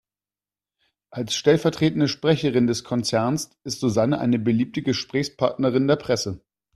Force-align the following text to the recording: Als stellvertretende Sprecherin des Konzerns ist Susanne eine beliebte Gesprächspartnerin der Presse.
Als 1.11 1.35
stellvertretende 1.35 2.07
Sprecherin 2.07 2.65
des 2.65 2.83
Konzerns 2.83 3.51
ist 3.63 3.81
Susanne 3.81 4.19
eine 4.19 4.39
beliebte 4.39 4.81
Gesprächspartnerin 4.81 5.87
der 5.87 5.97
Presse. 5.97 6.41